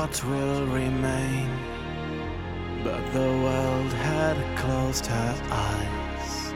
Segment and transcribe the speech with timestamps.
[0.00, 1.50] what will remain.
[2.82, 6.54] But the world had closed her eyes,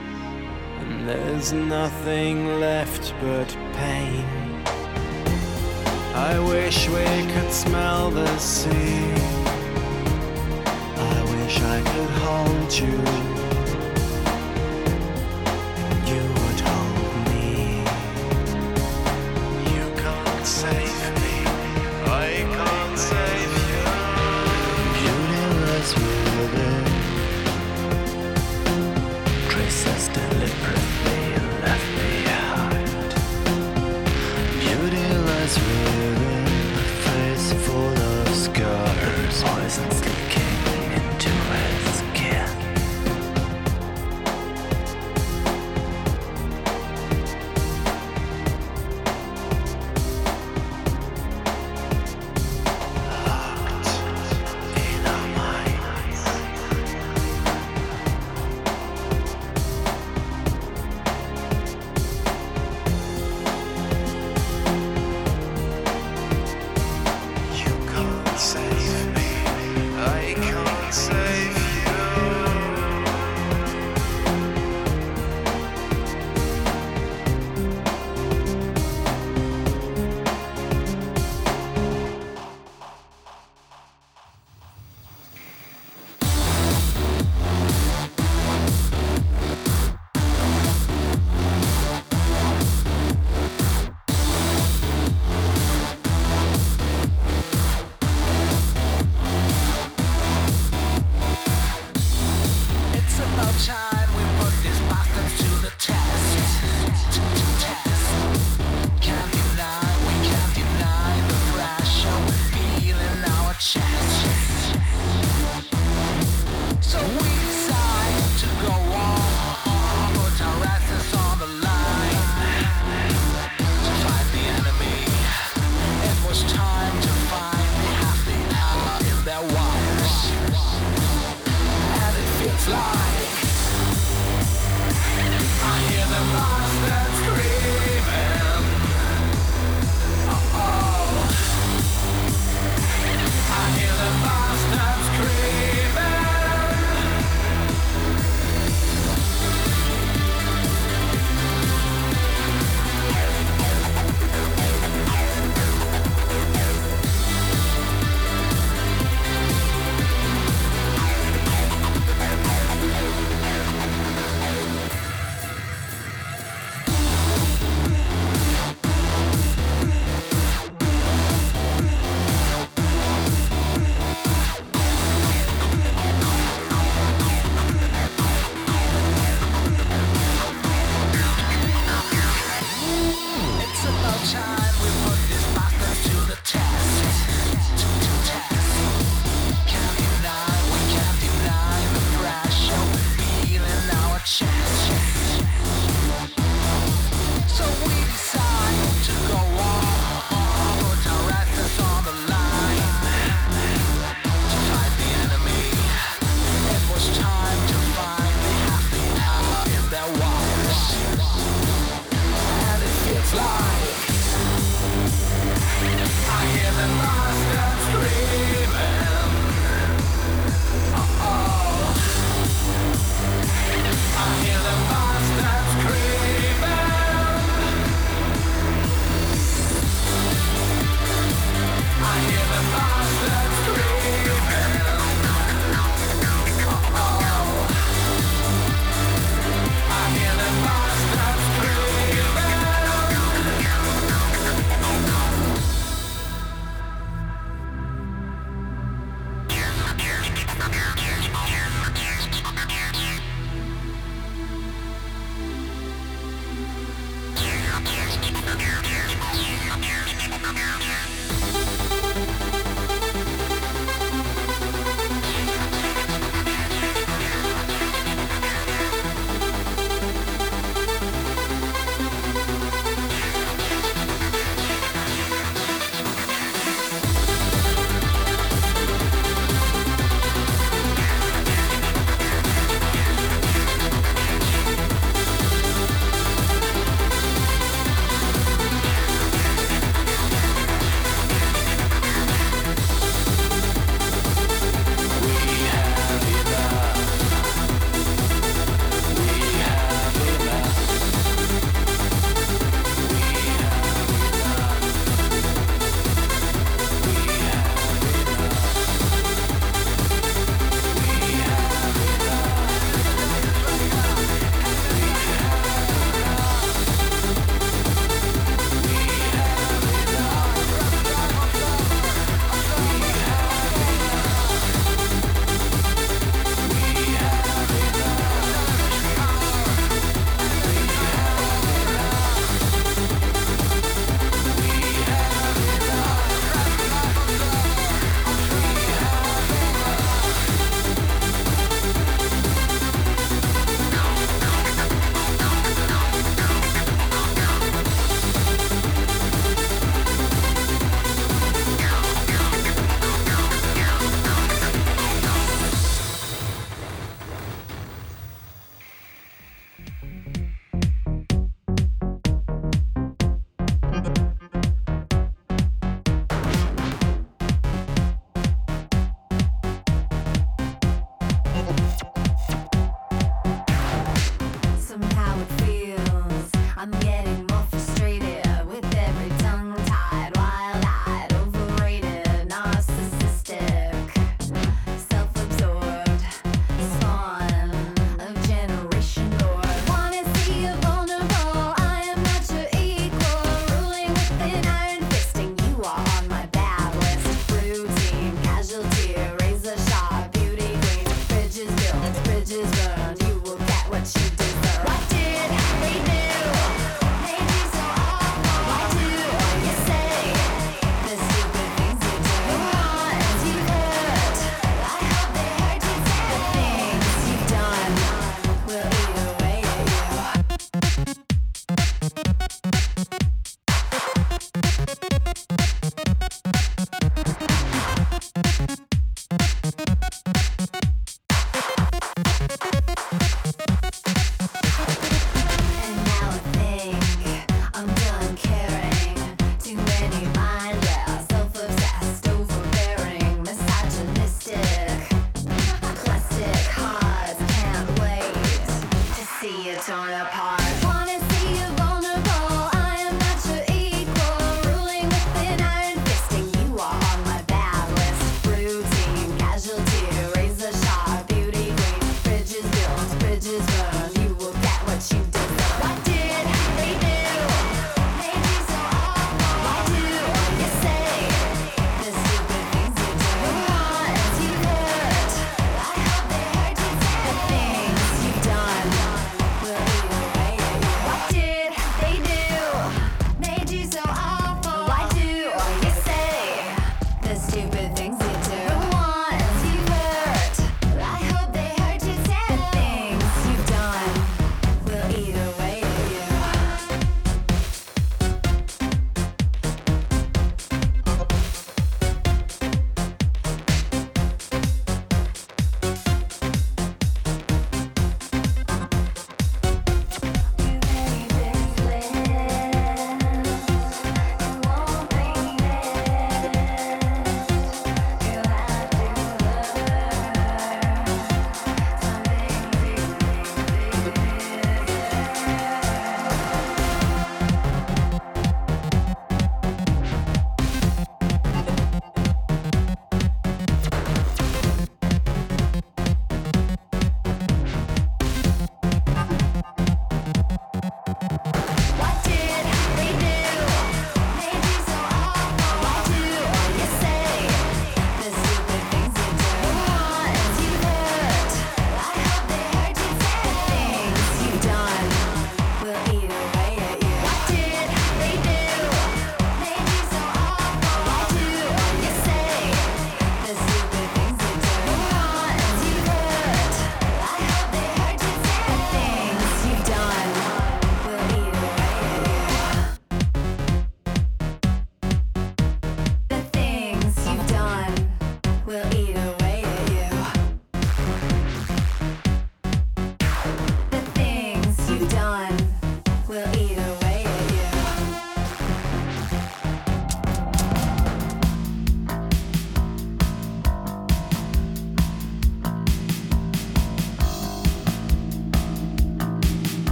[0.80, 4.24] and there's nothing left but pain.
[6.14, 9.12] I wish we could smell the sea.
[11.12, 13.33] I wish I could hold you.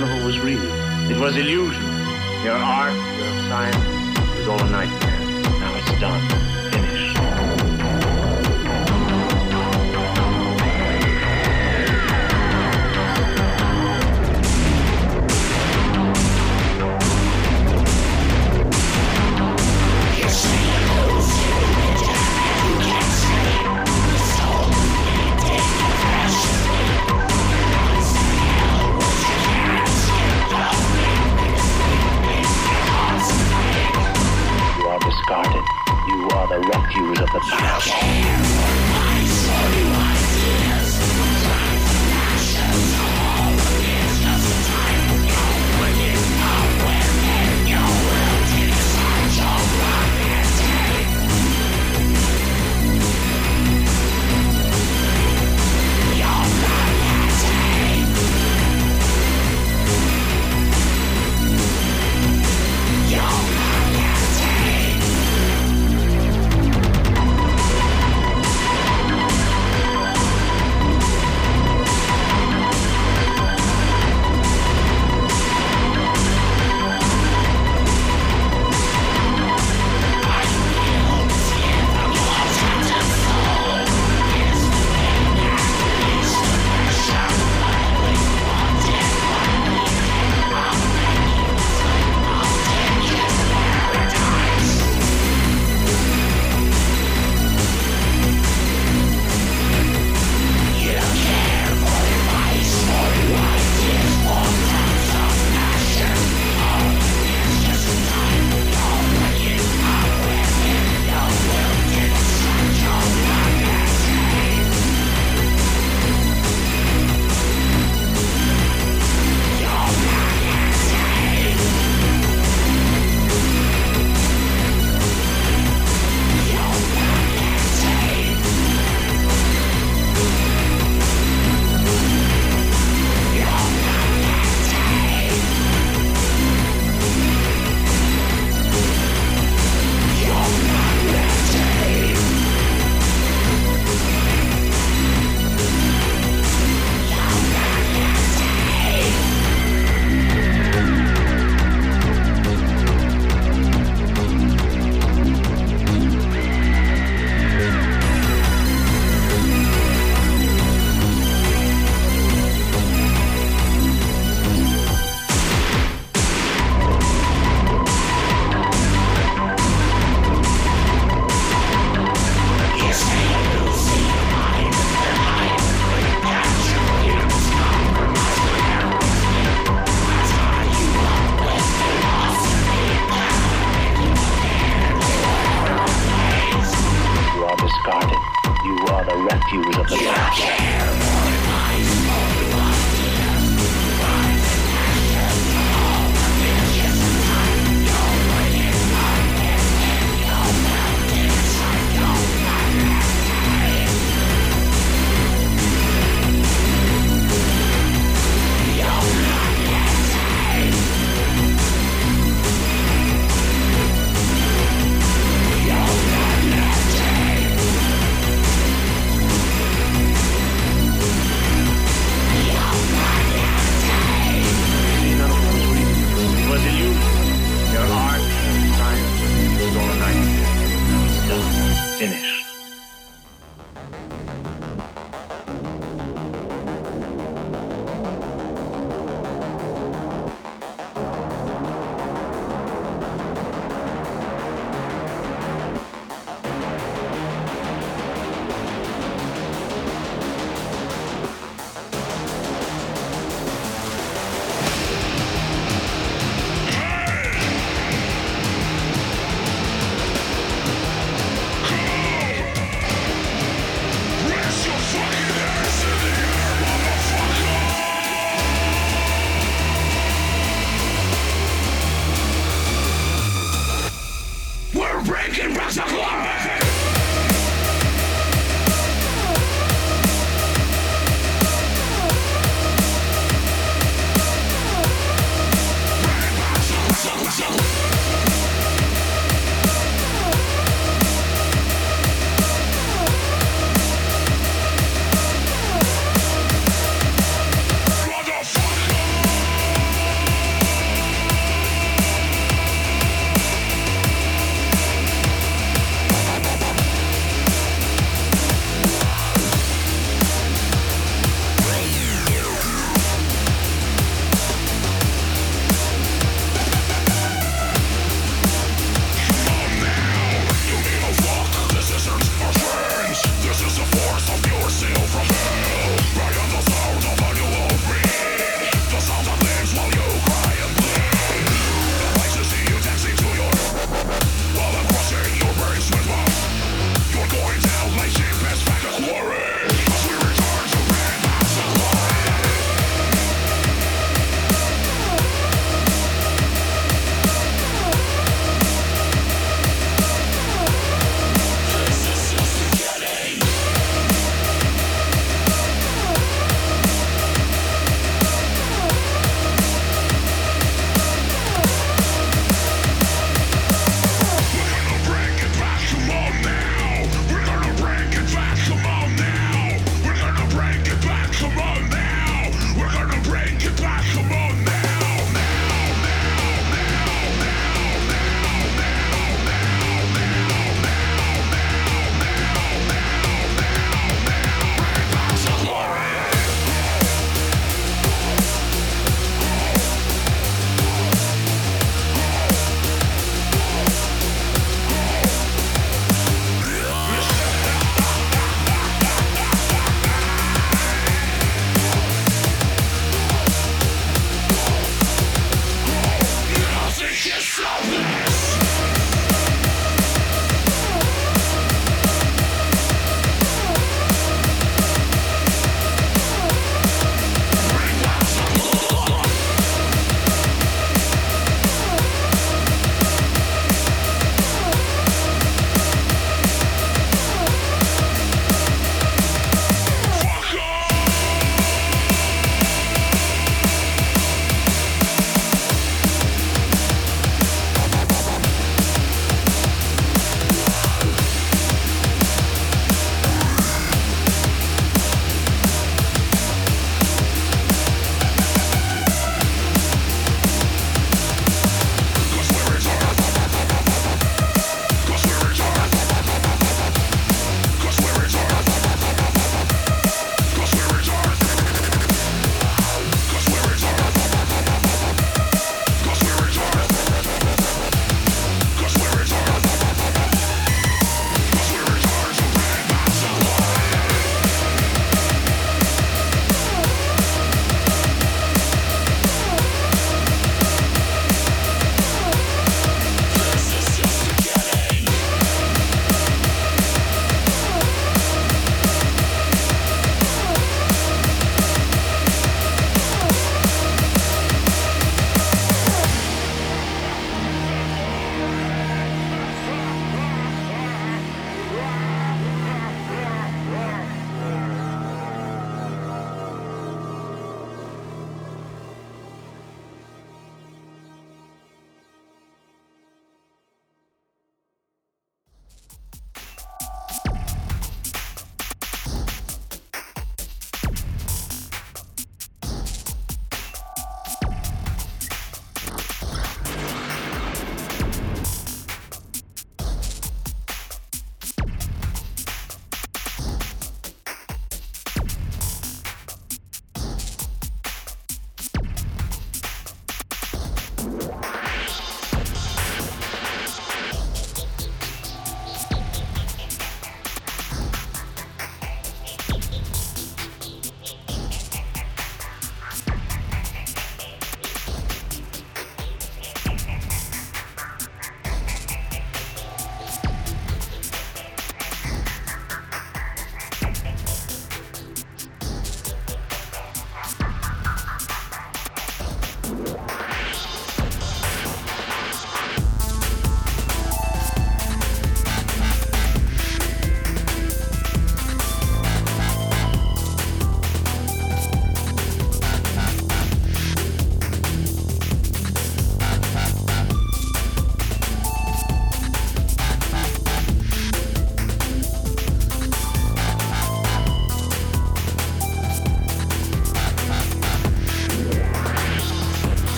[0.00, 0.60] None of it was real.
[1.10, 1.82] It was illusion.
[2.44, 3.76] Your art, your science,
[4.36, 5.20] was all a nightmare.
[5.58, 6.45] Now it's done.
[35.16, 35.64] Discarded.
[36.08, 38.85] You are the refuse of the past.